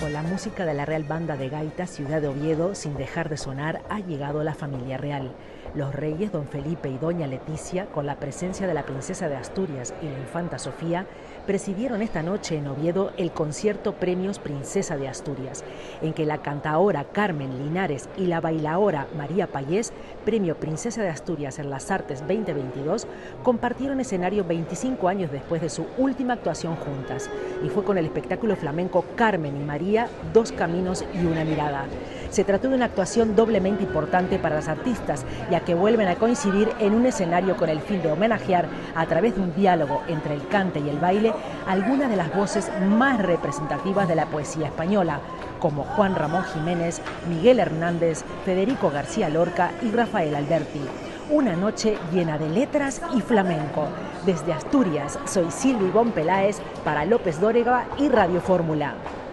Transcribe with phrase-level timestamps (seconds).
[0.00, 3.36] Con la música de la Real Banda de Gaita Ciudad de Oviedo, sin dejar de
[3.36, 5.32] sonar, ha llegado la familia real.
[5.74, 9.92] Los reyes don Felipe y doña Leticia, con la presencia de la princesa de Asturias
[10.00, 11.06] y la infanta Sofía,
[11.46, 15.64] presidieron esta noche en Oviedo el concierto Premios Princesa de Asturias,
[16.00, 19.92] en que la cantaora Carmen Linares y la bailaora María Payés,
[20.24, 23.06] Premio Princesa de Asturias en las Artes 2022,
[23.42, 27.30] compartieron escenario 25 años después de su última actuación juntas,
[27.64, 31.84] y fue con el espectáculo flamenco Carmen y María, Dos Caminos y una Mirada.
[32.30, 36.70] Se trató de una actuación doblemente importante para las artistas, ya que vuelven a coincidir
[36.78, 40.46] en un escenario con el fin de homenajear, a través de un diálogo entre el
[40.48, 41.32] cante y el baile,
[41.66, 45.20] algunas de las voces más representativas de la poesía española,
[45.58, 50.80] como Juan Ramón Jiménez, Miguel Hernández, Federico García Lorca y Rafael Alberti.
[51.30, 53.86] Una noche llena de letras y flamenco.
[54.24, 58.94] Desde Asturias, soy Silvi Bon Peláez para López Dórega y Radio Fórmula.